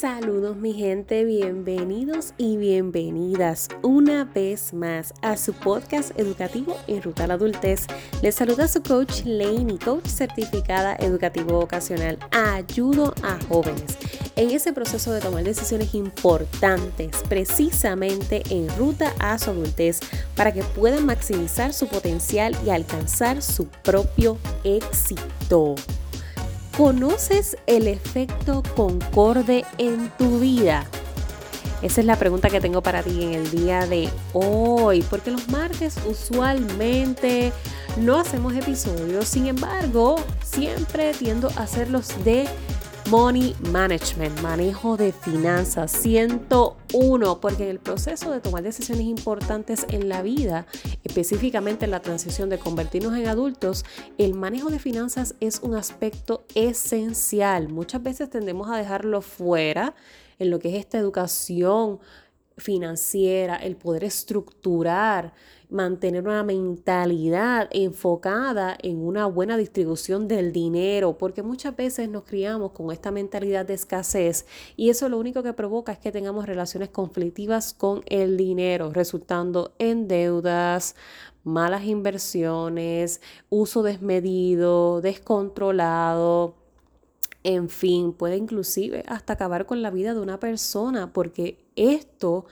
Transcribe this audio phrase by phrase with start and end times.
[0.00, 7.24] Saludos mi gente, bienvenidos y bienvenidas una vez más a su podcast educativo en Ruta
[7.24, 7.86] a la Adultez.
[8.22, 12.18] Les saluda su coach Laney, coach certificada educativo vocacional.
[12.30, 13.98] Ayudo a jóvenes
[14.36, 20.00] en ese proceso de tomar decisiones importantes precisamente en ruta a su adultez
[20.34, 25.74] para que puedan maximizar su potencial y alcanzar su propio éxito.
[26.80, 30.86] ¿Conoces el efecto concorde en tu vida?
[31.82, 35.46] Esa es la pregunta que tengo para ti en el día de hoy, porque los
[35.50, 37.52] martes usualmente
[37.98, 42.48] no hacemos episodios, sin embargo, siempre tiendo a hacerlos de
[43.10, 50.08] Money Management, manejo de finanzas 101, porque en el proceso de tomar decisiones importantes en
[50.08, 50.68] la vida,
[51.02, 53.84] específicamente en la transición de convertirnos en adultos,
[54.16, 57.68] el manejo de finanzas es un aspecto esencial.
[57.68, 59.96] Muchas veces tendemos a dejarlo fuera
[60.38, 61.98] en lo que es esta educación
[62.60, 65.32] financiera, el poder estructurar
[65.70, 72.72] mantener una mentalidad enfocada en una buena distribución del dinero, porque muchas veces nos criamos
[72.72, 76.90] con esta mentalidad de escasez y eso lo único que provoca es que tengamos relaciones
[76.90, 80.96] conflictivas con el dinero, resultando en deudas,
[81.44, 86.56] malas inversiones, uso desmedido, descontrolado.
[87.42, 92.46] En fin, puede inclusive hasta acabar con la vida de una persona porque esto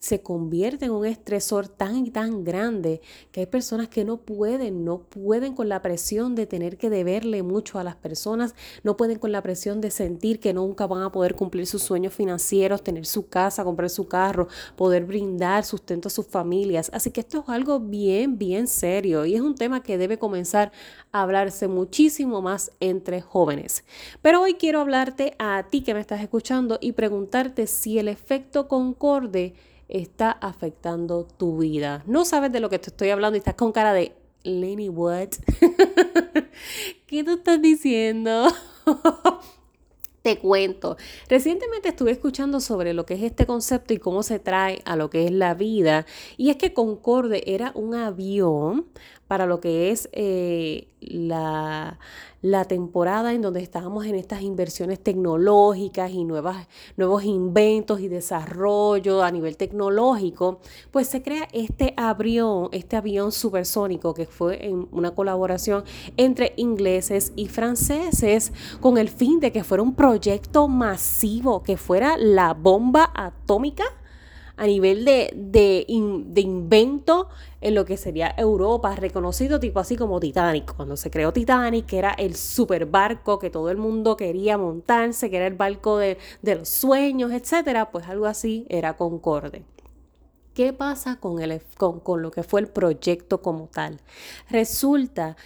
[0.00, 4.82] se convierte en un estresor tan y tan grande que hay personas que no pueden,
[4.82, 9.18] no pueden con la presión de tener que deberle mucho a las personas, no pueden
[9.18, 13.04] con la presión de sentir que nunca van a poder cumplir sus sueños financieros, tener
[13.04, 16.90] su casa, comprar su carro, poder brindar sustento a sus familias.
[16.94, 20.72] Así que esto es algo bien, bien serio y es un tema que debe comenzar
[21.12, 23.84] a hablarse muchísimo más entre jóvenes.
[24.22, 28.66] Pero hoy quiero hablarte a ti que me estás escuchando y preguntarte si el efecto
[28.66, 29.52] concorde
[29.90, 32.02] está afectando tu vida.
[32.06, 35.28] No sabes de lo que te estoy hablando y estás con cara de Lenny, what?
[37.06, 38.46] ¿Qué tú estás diciendo?
[40.22, 40.96] Te cuento.
[41.28, 45.08] Recientemente estuve escuchando sobre lo que es este concepto y cómo se trae a lo
[45.08, 46.04] que es la vida.
[46.36, 48.86] Y es que Concorde era un avión
[49.30, 51.96] para lo que es eh, la,
[52.66, 59.30] temporada en donde estábamos en estas inversiones tecnológicas y nuevas, nuevos inventos y desarrollo a
[59.30, 60.58] nivel tecnológico,
[60.90, 65.84] pues se crea este avión, este avión supersónico que fue una colaboración
[66.16, 72.16] entre ingleses y franceses con el fin de que fuera un proyecto masivo, que fuera
[72.16, 73.84] la bomba atómica
[74.60, 77.30] a nivel de, de, invento
[77.62, 80.76] en lo que sería Europa, reconocido tipo así como Titanic.
[80.76, 85.30] Cuando se creó Titanic, que era el super barco que todo el mundo quería montarse,
[85.30, 89.64] que era el barco de, de los sueños, etcétera, pues algo así era Concorde.
[90.52, 93.98] ¿Qué pasa con, el, con, con, lo que fue el proyecto como tal?
[94.50, 95.38] Resulta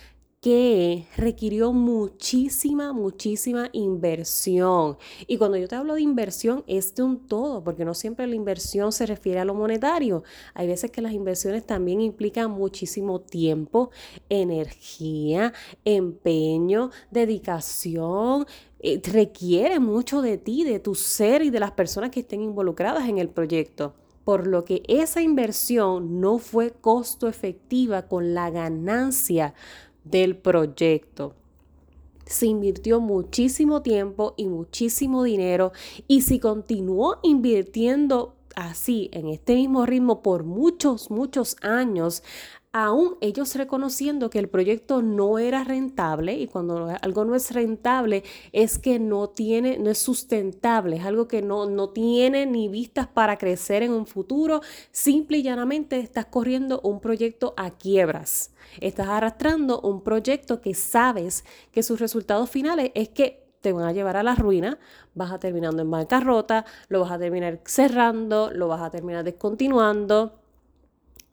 [0.44, 4.98] que requirió muchísima, muchísima inversión.
[5.26, 8.34] Y cuando yo te hablo de inversión es de un todo, porque no siempre la
[8.34, 10.22] inversión se refiere a lo monetario.
[10.52, 13.90] Hay veces que las inversiones también implican muchísimo tiempo,
[14.28, 18.44] energía, empeño, dedicación.
[18.80, 23.08] Eh, requiere mucho de ti, de tu ser y de las personas que estén involucradas
[23.08, 23.94] en el proyecto
[24.24, 29.52] por lo que esa inversión no fue costo efectiva con la ganancia
[30.04, 31.34] del proyecto.
[32.26, 35.72] Se invirtió muchísimo tiempo y muchísimo dinero
[36.08, 42.22] y si continuó invirtiendo así, en este mismo ritmo por muchos, muchos años,
[42.74, 48.24] aún ellos reconociendo que el proyecto no era rentable y cuando algo no es rentable
[48.52, 53.06] es que no tiene, no es sustentable, es algo que no, no tiene ni vistas
[53.06, 58.50] para crecer en un futuro, simple y llanamente estás corriendo un proyecto a quiebras.
[58.80, 63.92] Estás arrastrando un proyecto que sabes que sus resultados finales es que te van a
[63.92, 64.80] llevar a la ruina,
[65.14, 70.40] vas a terminando en bancarrota, lo vas a terminar cerrando, lo vas a terminar descontinuando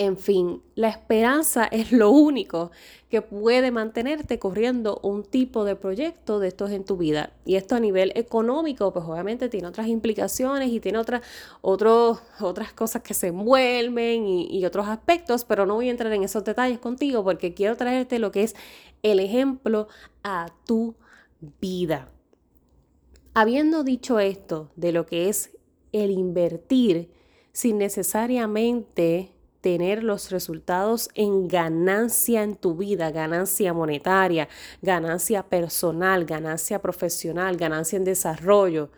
[0.02, 2.72] en fin, la esperanza es lo único
[3.08, 7.34] que puede mantenerte corriendo un tipo de proyecto de estos en tu vida.
[7.46, 11.22] Y esto a nivel económico, pues obviamente tiene otras implicaciones y tiene otras,
[11.62, 16.24] otras cosas que se envuelven y, y otros aspectos, pero no voy a entrar en
[16.24, 18.56] esos detalles contigo porque quiero traerte lo que es
[19.04, 19.88] el ejemplo
[20.24, 20.96] a tu
[21.60, 22.10] vida.
[23.36, 25.52] Habiendo dicho esto de lo que es
[25.92, 27.12] el invertir
[27.52, 34.50] sin necesariamente tener los resultados en ganancia en tu vida, ganancia monetaria,
[34.82, 38.90] ganancia personal, ganancia profesional, ganancia en desarrollo.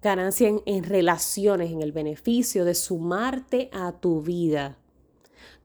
[0.00, 4.78] ganancia en, relaciones, en el beneficio de sumarte a tu vida,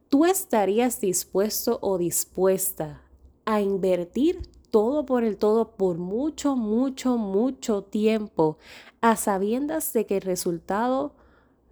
[0.10, 3.04] ¿tú estarías dispuesto o dispuesta
[3.46, 8.58] a invertir todo por el todo por mucho, mucho, mucho tiempo,
[9.02, 11.14] a sabiendas de que el resultado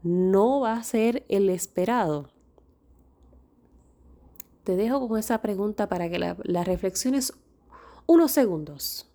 [0.04, 2.30] no va a ser el esperado?
[4.64, 7.34] Te dejo con esa pregunta para que la, reflexiones
[8.06, 9.10] unos segundos.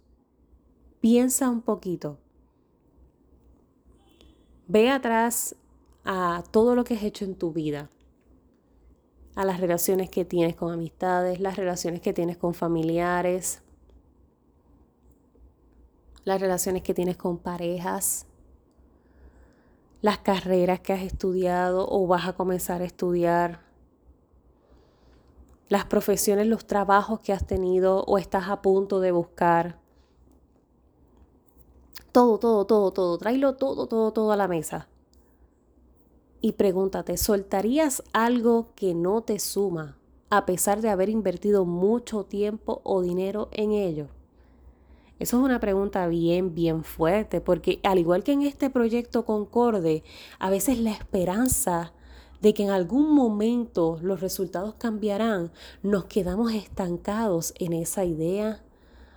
[1.01, 2.19] Piensa un poquito.
[4.67, 5.55] Ve atrás
[6.05, 7.91] a todo lo que has hecho en tu vida,
[9.37, 13.63] a las relaciones que tienes con amistades, las relaciones que tienes con familiares,
[16.25, 18.27] las relaciones que tienes con parejas,
[20.01, 23.66] las carreras que has estudiado o vas a comenzar a estudiar,
[25.69, 29.79] las profesiones, los trabajos que has tenido o estás a punto de buscar.
[32.13, 33.19] Todo, todo, todo, todo.
[33.19, 34.89] Tráelo todo, todo, todo a la mesa.
[36.41, 39.99] Y pregúntate, ¿soltarías algo que no te suma
[40.31, 44.09] a pesar de haber invertido mucho tiempo o dinero en ello?
[45.19, 50.05] Eso es una pregunta bien, bien fuerte, porque al igual que en este proyecto Concorde,
[50.39, 51.95] a veces la esperanza
[52.47, 55.51] de que en algún momento los resultados cambiarán,
[55.83, 58.63] nos quedamos estancados en esa idea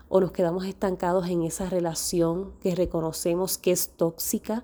[0.08, 4.64] o nos quedamos estancados en esa relación que reconocemos que es tóxica,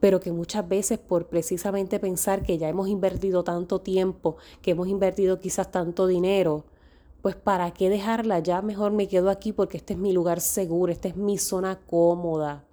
[0.00, 4.88] pero que muchas veces por precisamente pensar que ya hemos invertido tanto tiempo, que hemos
[4.88, 6.64] invertido quizás tanto dinero,
[7.20, 10.90] pues para qué dejarla, ya mejor me quedo aquí porque este es mi lugar seguro,
[10.90, 12.64] esta es mi zona cómoda.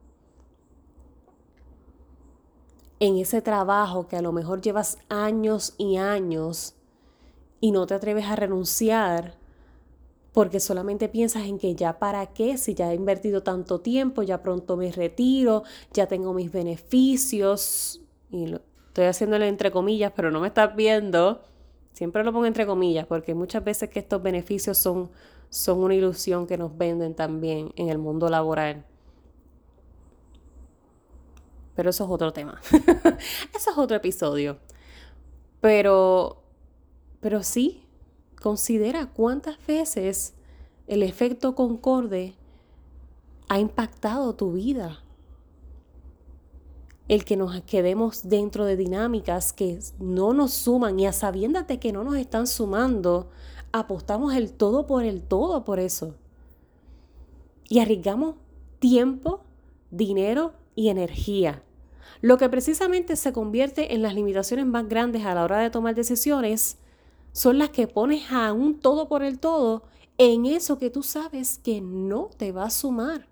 [3.00, 6.76] En ese trabajo que a lo mejor llevas años y años
[7.60, 9.36] y no te atreves a renunciar
[10.34, 14.42] porque solamente piensas en que ya para qué, si ya he invertido tanto tiempo, ya
[14.44, 15.64] pronto me retiro,
[15.94, 21.42] ya tengo mis beneficios, y lo, estoy haciéndole entre comillas, pero no me estás viendo
[21.98, 25.10] Siempre lo pongo entre comillas porque muchas veces que estos beneficios son,
[25.50, 28.86] son una ilusión que nos venden también en el mundo laboral.
[31.78, 32.60] Pero eso es otro tema.
[33.56, 34.58] eso es otro episodio.
[35.62, 36.42] Pero,
[37.22, 37.86] pero sí,
[38.42, 40.34] considera cuántas veces
[40.88, 42.34] el efecto concorde
[43.48, 45.04] ha impactado tu vida
[47.08, 51.80] el que nos quedemos dentro de dinámicas que no nos suman y a sabiendas de
[51.80, 53.30] que no nos están sumando,
[53.72, 56.16] apostamos el todo por el todo por eso.
[57.70, 58.36] Y arriesgamos
[58.80, 59.42] tiempo,
[59.92, 61.64] dinero y energía.
[62.22, 65.96] Lo que precisamente se convierte en las limitaciones más grandes a la hora de tomar
[65.96, 66.78] decisiones
[67.32, 69.84] son las que pones a un todo por el todo
[70.18, 73.28] en eso que tú sabes que no te va a sumar.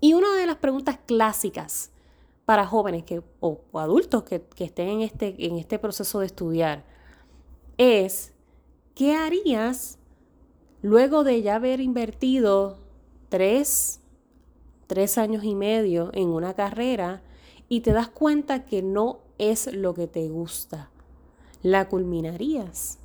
[0.00, 1.90] Y una de las preguntas clásicas
[2.44, 6.84] para jóvenes que, o, adultos que, estén en este, en este proceso de estudiar
[7.76, 8.32] es,
[8.94, 9.98] ¿qué harías
[10.82, 12.78] luego de ya haber invertido
[13.28, 14.00] tres,
[14.86, 17.22] tres años y medio en una carrera
[17.68, 20.90] y te das cuenta que no es lo que te gusta?
[21.62, 22.98] ¿La culminarías?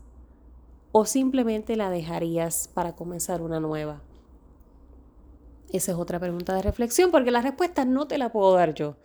[0.91, 4.01] ¿O simplemente la dejarías para comenzar una nueva?
[5.71, 8.97] Esa es otra pregunta de reflexión porque la respuesta no te la puedo dar yo.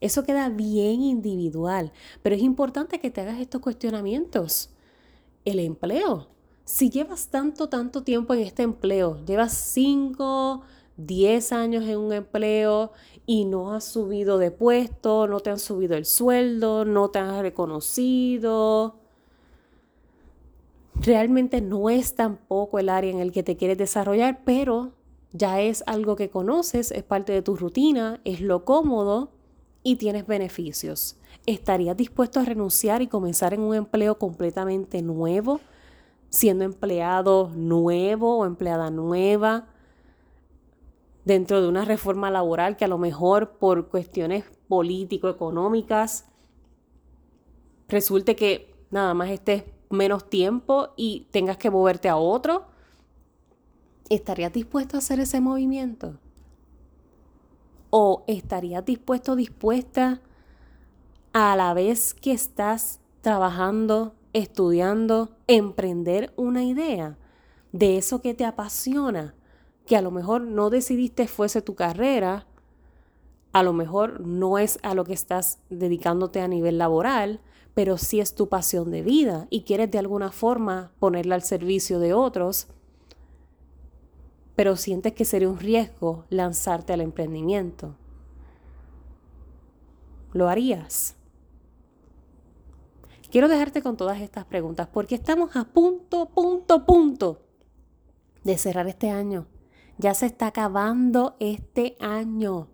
[0.00, 4.70] Eso queda bien individual, pero es importante que te hagas estos cuestionamientos.
[5.44, 6.28] El empleo.
[6.64, 10.62] Si llevas tanto, tanto tiempo en este empleo, llevas 5,
[11.06, 12.92] 10 años en un empleo
[13.26, 17.40] y no has subido de puesto, no te han subido el sueldo, no te han
[17.42, 18.96] reconocido,
[20.94, 24.92] realmente no es tampoco el área en el que te quieres desarrollar, pero
[25.32, 29.32] ya es algo que conoces, es parte de tu rutina, es lo cómodo
[29.82, 31.16] y tienes beneficios.
[31.46, 35.60] ¿Estarías dispuesto a renunciar y comenzar en un empleo completamente nuevo,
[36.28, 39.66] siendo empleado nuevo o empleada nueva,
[41.24, 46.26] dentro de una reforma laboral que a lo mejor por cuestiones político-económicas
[47.88, 52.72] resulte que nada más estés menos tiempo y tengas que moverte a otro?
[54.14, 56.18] ¿estarías dispuesto a hacer ese movimiento?
[57.90, 60.20] ¿O estarías dispuesto, dispuesta
[61.32, 67.16] a la vez que estás trabajando, estudiando, emprender una idea
[67.72, 69.34] de eso que te apasiona,
[69.86, 72.46] que a lo mejor no decidiste fuese tu carrera,
[73.52, 77.40] a lo mejor no es a lo que estás dedicándote a nivel laboral,
[77.74, 81.98] pero sí es tu pasión de vida y quieres de alguna forma ponerla al servicio
[81.98, 82.68] de otros
[84.54, 87.96] pero sientes que sería un riesgo lanzarte al emprendimiento.
[90.32, 91.16] ¿Lo harías?
[93.30, 97.40] Quiero dejarte con todas estas preguntas porque estamos a punto, punto, punto
[98.44, 99.46] de cerrar este año.
[99.98, 102.68] Ya se está acabando este año.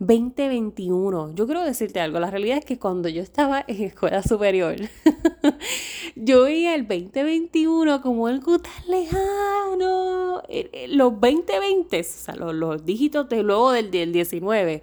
[0.00, 1.34] 2021.
[1.34, 4.76] Yo quiero decirte algo, la realidad es que cuando yo estaba en escuela superior,
[6.16, 10.42] yo veía el 2021 como algo tan lejano.
[10.48, 14.82] Eh, eh, los 2020, o sea, los, dígitos de luego del, del 19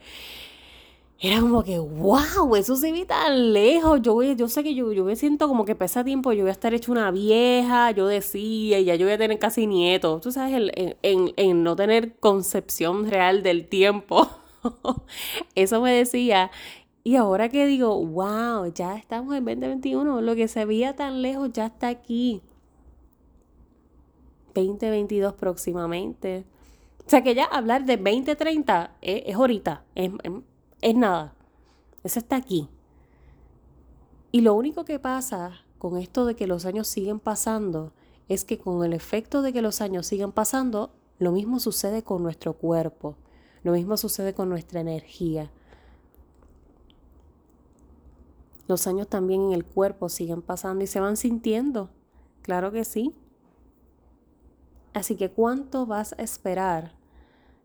[1.24, 4.02] era como que, wow, eso se ve tan lejos.
[4.02, 6.52] Yo, yo sé que yo, yo me siento como que pesa tiempo, yo voy a
[6.54, 10.22] estar hecha una vieja, yo decía, y ya yo voy a tener casi nietos.
[10.22, 14.28] Tú sabes, en, en, no tener concepción real del tiempo.
[15.56, 16.50] eso me decía.
[17.04, 21.52] Y ahora que digo, wow, ya estamos en 2021, lo que se veía tan lejos
[21.54, 22.42] ya está aquí.
[24.56, 26.46] 2022 próximamente.
[27.06, 30.12] O sea que ya hablar de 2030 es, es ahorita, es
[30.96, 31.36] nada.
[32.04, 32.70] Eso está aquí.
[34.32, 37.94] Y lo único que pasa con esto de que los años siguen pasando
[38.30, 42.24] es que con el efecto de que los años siguen pasando, lo mismo sucede con
[42.24, 43.16] nuestro cuerpo,
[43.64, 45.52] lo mismo sucede con nuestra energía.
[48.68, 51.90] Los años también en el cuerpo siguen pasando y se van sintiendo.
[52.42, 53.14] Claro que sí.
[54.94, 56.96] Así que ¿cuánto vas a esperar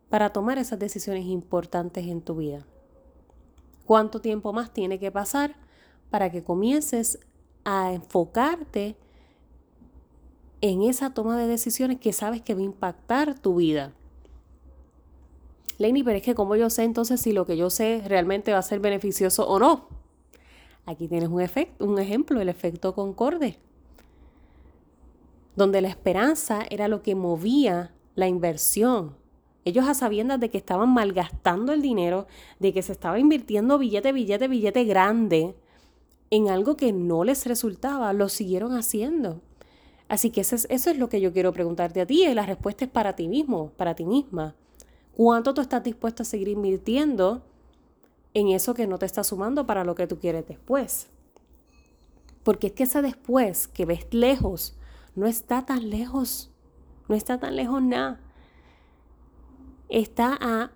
[0.08, 2.66] para tomar esas decisiones importantes en tu vida?
[3.86, 5.56] Cuánto tiempo más tiene que pasar
[6.10, 7.18] para que comiences
[7.64, 8.96] a enfocarte
[10.60, 13.92] en esa toma de decisiones que sabes que va a impactar tu vida.
[15.78, 18.58] Lenny, pero es que como yo sé entonces si lo que yo sé realmente va
[18.58, 19.88] a ser beneficioso o no.
[20.86, 23.58] Aquí tienes un, efecto, un ejemplo, el efecto concorde,
[25.56, 29.16] donde la esperanza era lo que movía la inversión
[29.66, 32.28] ellos a sabiendas de que estaban malgastando el dinero,
[32.60, 35.56] de que se estaba invirtiendo billete, billete, billete grande
[36.30, 39.40] en algo que no les resultaba, lo siguieron haciendo.
[40.08, 42.46] Así que eso es, eso es lo que yo quiero preguntarte a ti y la
[42.46, 44.54] respuesta es para ti mismo, para ti misma.
[45.16, 47.42] ¿Cuánto tú estás dispuesto a seguir invirtiendo
[48.34, 51.08] en eso que no te está sumando para lo que tú quieres después?
[52.44, 54.76] Porque es que ese después que ves lejos,
[55.16, 56.52] no está tan lejos,
[57.08, 58.20] no está tan lejos nada
[59.88, 60.70] está a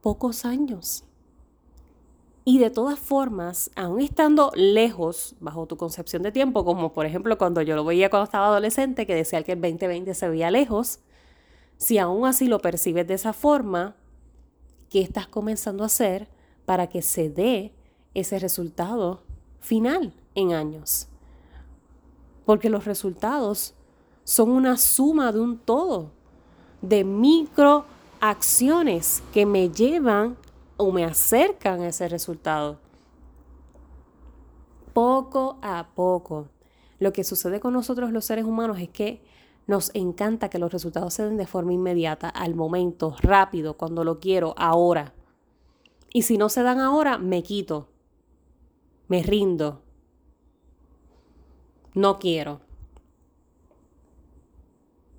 [0.00, 1.04] pocos años.
[2.44, 7.36] Y de todas formas, aún estando lejos bajo tu concepción de tiempo, como por ejemplo
[7.38, 11.00] cuando yo lo veía cuando estaba adolescente, que decía que el 2020 se veía lejos,
[11.76, 13.94] si aún así lo percibes de esa forma,
[14.88, 16.28] ¿qué estás comenzando a hacer
[16.64, 17.72] para que se dé
[18.14, 19.22] ese resultado
[19.60, 21.08] final en años?
[22.46, 23.74] Porque los resultados
[24.24, 26.10] son una suma de un todo,
[26.82, 27.84] de micro
[28.20, 30.36] acciones que me llevan
[30.76, 32.78] o me acercan a ese resultado.
[34.92, 36.48] Poco a poco.
[36.98, 39.22] Lo que sucede con nosotros los seres humanos es que
[39.66, 44.18] nos encanta que los resultados se den de forma inmediata, al momento, rápido, cuando lo
[44.18, 45.14] quiero, ahora.
[46.12, 47.88] Y si no se dan ahora, me quito.
[49.08, 49.82] Me rindo.
[51.94, 52.60] No quiero.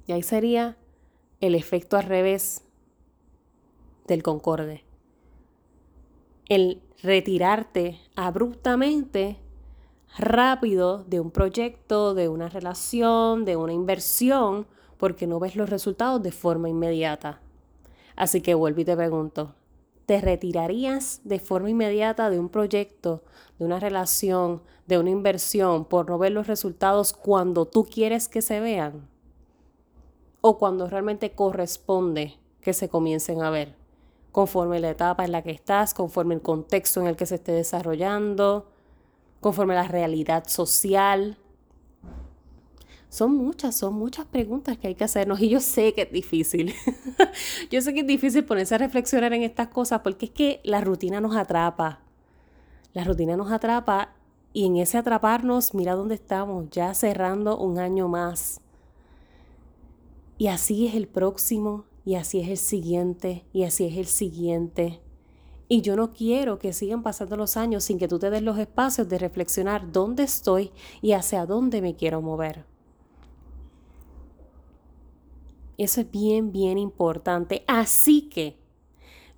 [0.06, 0.78] Y ahí sería
[1.40, 2.64] el efecto al revés
[4.12, 4.84] del concorde.
[6.50, 9.38] El retirarte abruptamente,
[10.18, 16.22] rápido de un proyecto, de una relación, de una inversión, porque no ves los resultados
[16.22, 17.40] de forma inmediata.
[18.18, 19.56] Así que vuelvo y te pregunto,
[20.06, 23.24] ¿te retirarías de forma inmediata de un proyecto,
[23.60, 28.42] de una relación, de una inversión por no ver los resultados cuando tú quieres que
[28.42, 29.08] se vean?
[30.42, 33.81] ¿O cuando realmente corresponde que se comiencen a ver?
[34.32, 37.52] Conforme la etapa en la que estás, conforme el contexto en el que se esté
[37.52, 38.70] desarrollando,
[39.40, 41.38] conforme la realidad social.
[43.10, 46.74] Son muchas, son muchas preguntas que hay que hacernos y yo sé que es difícil.
[47.70, 50.80] yo sé que es difícil ponerse a reflexionar en estas cosas porque es que la
[50.80, 52.00] rutina nos atrapa.
[52.94, 54.14] La rutina nos atrapa
[54.54, 58.62] y en ese atraparnos, mira dónde estamos, ya cerrando un año más.
[60.38, 65.02] Y así es el próximo y así es el siguiente, y así es el siguiente.
[65.68, 68.58] Y yo no quiero que sigan pasando los años sin que tú te des los
[68.58, 72.66] espacios de reflexionar dónde estoy y hacia dónde me quiero mover.
[75.78, 77.64] Eso es bien, bien importante.
[77.68, 78.58] Así que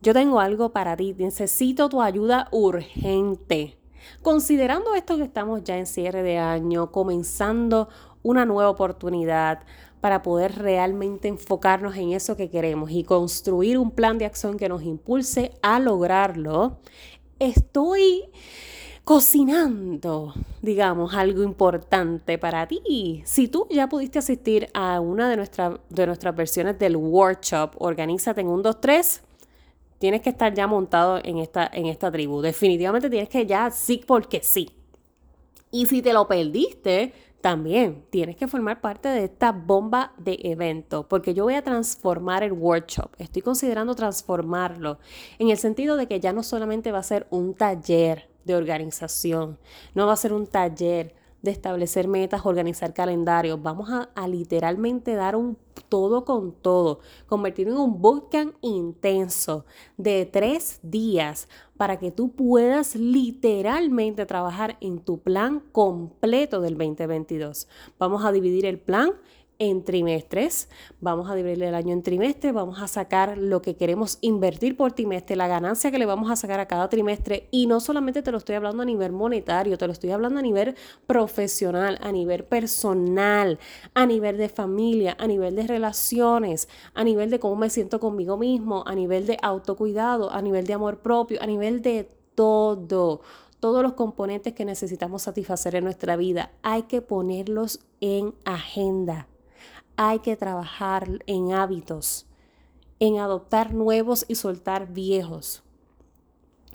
[0.02, 1.16] yo tengo algo para ti.
[1.18, 3.78] Necesito tu ayuda urgente.
[4.22, 7.88] Considerando esto que estamos ya en cierre de año, comenzando
[8.24, 9.60] una nueva oportunidad,
[10.04, 14.68] para poder realmente enfocarnos en eso que queremos y construir un plan de acción que
[14.68, 16.80] nos impulse a lograrlo,
[17.40, 18.26] estoy
[19.06, 23.22] cocinando, digamos, algo importante para ti.
[23.26, 25.38] Si tú ya pudiste asistir a una de,
[25.90, 29.22] de nuestras versiones del workshop, Organízate en un 2, 3,
[30.00, 32.42] tienes que estar ya montado en esta, en esta tribu.
[32.42, 34.70] Definitivamente tienes que ya sí porque sí.
[35.72, 37.14] Y si te lo perdiste,
[37.44, 42.42] también tienes que formar parte de esta bomba de evento, porque yo voy a transformar
[42.42, 43.12] el workshop.
[43.18, 44.98] Estoy considerando transformarlo
[45.40, 49.60] en el sentido de que ya no solamente va a ser un taller de organización,
[49.94, 53.62] no va a ser un taller de establecer metas, organizar calendarios.
[53.62, 55.58] Vamos a, literalmente dar un
[55.90, 59.66] todo con todo, convertirlo en un bootcamp intenso
[59.98, 61.48] de tres días
[61.78, 67.68] para que tú puedas literalmente trabajar en tu plan completo del 2022.
[68.00, 69.12] Vamos a dividir el plan
[69.60, 70.70] en trimestres.
[71.00, 74.94] Vamos a dividir el año en trimestres, vamos a sacar lo que queremos invertir por
[74.94, 77.48] trimestre, la ganancia que le vamos a sacar a cada trimestre.
[77.52, 80.42] Y no solamente te lo estoy hablando a nivel monetario, te lo estoy hablando a
[80.42, 80.76] nivel
[81.08, 83.60] profesional, a nivel personal,
[83.94, 88.38] a nivel de familia, a nivel de relaciones, a nivel de cómo me siento conmigo
[88.38, 93.22] mismo, a nivel de autocuidado, a nivel de amor propio, a nivel de todo
[93.60, 99.30] todos los componentes que necesitamos satisfacer en nuestra vida, hay que ponerlos en agenda
[99.96, 102.26] hay que trabajar en hábitos,
[103.00, 105.64] en adoptar nuevos y soltar viejos.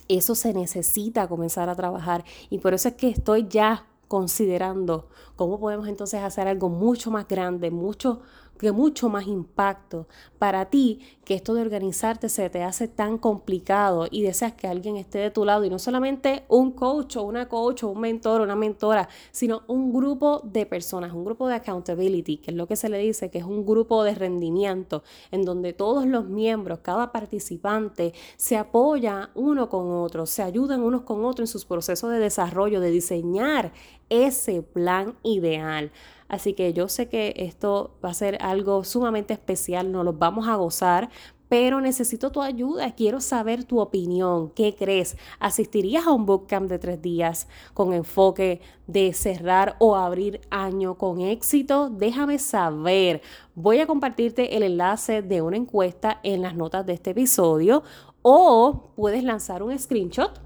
[0.09, 5.61] Eso se necesita comenzar a trabajar y por eso es que estoy ya considerando cómo
[5.61, 8.23] podemos entonces hacer algo mucho más grande, mucho
[8.59, 10.07] que mucho más impacto
[10.39, 14.97] para ti que esto de organizarte se te hace tan complicado y deseas que alguien
[14.97, 18.41] esté de tu lado y no solamente un coach o una coach o un mentor
[18.41, 22.67] o una mentora, sino un grupo de personas, un grupo de accountability, que es lo
[22.67, 26.81] que se le dice, que es un grupo de rendimiento en donde todos los miembros,
[26.83, 32.11] cada participante se apoya uno con otro, se ayudan unos con otros en sus procesos
[32.11, 33.73] de desarrollo, de diseñar
[34.09, 35.93] ese plan ideal.
[36.29, 40.47] Así que yo sé que esto va a ser algo sumamente especial, nos lo vamos
[40.47, 41.09] a gozar,
[41.49, 45.17] pero necesito tu ayuda, quiero saber tu opinión, ¿qué crees?
[45.41, 51.21] ¿Asistirías a un bootcamp de tres días con enfoque de cerrar o abrir año con
[51.21, 51.89] éxito?
[51.89, 53.23] Déjame saber.
[53.55, 57.83] Voy a compartirte el enlace de una encuesta en las notas de este episodio
[58.21, 60.39] o puedes lanzar un screenshot.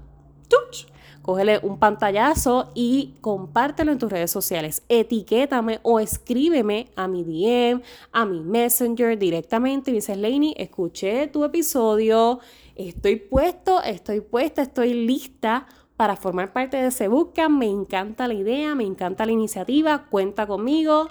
[0.47, 0.92] ¡Tuch!
[1.23, 4.83] Cógele un pantallazo y compártelo en tus redes sociales.
[4.89, 7.81] Etiquétame o escríbeme a mi DM,
[8.11, 12.39] a mi Messenger directamente y dices, Lainey, escuché tu episodio,
[12.75, 17.57] estoy puesto, estoy puesta, estoy lista para formar parte de ese bootcamp.
[17.57, 21.07] Me encanta la idea, me encanta la iniciativa, cuenta conmigo.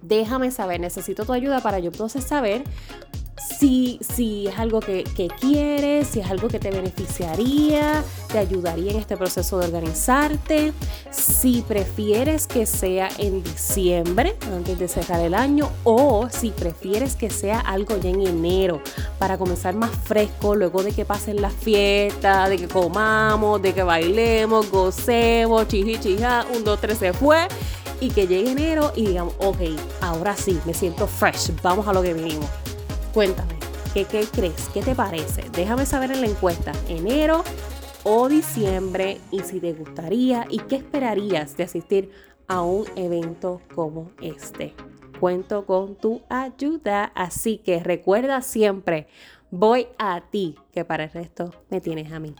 [0.00, 2.64] Déjame saber, necesito tu ayuda para yo entonces saber
[3.40, 8.92] si, si es algo que, que, quieres, si es algo que te beneficiaría, te ayudaría
[8.92, 10.72] en este proceso de organizarte,
[11.10, 17.30] si prefieres que sea en diciembre, antes de cerrar el año, o si prefieres que
[17.30, 18.82] sea algo ya en enero,
[19.18, 23.82] para comenzar más fresco, luego de que pasen las fiestas, de que comamos, de que
[23.82, 27.48] bailemos, gocemos, chiji, chija, un, dos, tres, se fue.
[28.02, 29.58] Y que llegue enero y digamos, ok,
[30.00, 32.48] ahora sí, me siento fresh, vamos a lo que vinimos.
[33.12, 33.54] Cuéntame,
[33.92, 34.68] ¿qué, crees?
[34.72, 35.42] ¿Qué te parece?
[35.50, 37.42] Déjame saber en la encuesta, enero
[38.04, 42.10] o diciembre, y si te gustaría y qué esperarías de asistir
[42.46, 44.74] a un evento como este.
[45.18, 49.08] Cuento con tu ayuda, así que recuerda siempre,
[49.50, 52.36] voy a ti, que para el resto me tienes a mí.